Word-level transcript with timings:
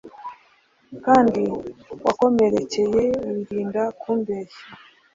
kandi 1.05 1.43
wakomerekeyehe?wirinde 2.03 3.83
kumbeshya 4.01 4.63